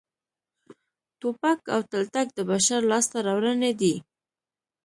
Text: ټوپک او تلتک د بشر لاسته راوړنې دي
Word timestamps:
ټوپک 1.19 1.59
او 1.73 1.81
تلتک 1.91 2.27
د 2.35 2.39
بشر 2.51 2.79
لاسته 2.91 3.17
راوړنې 3.27 3.71
دي 3.81 3.93